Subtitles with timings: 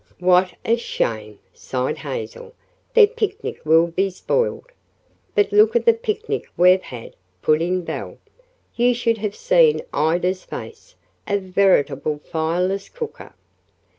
[0.17, 2.55] "What a shame!" sighed Hazel.
[2.95, 4.65] "Their picnic will be spoiled."
[5.35, 8.17] "But look at the picnic we've had," put in Belle.
[8.75, 10.95] "You should have seen Ida's face.
[11.27, 13.35] A veritable fireless cooker."